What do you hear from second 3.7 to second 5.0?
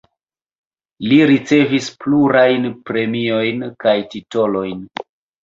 kaj titolojn.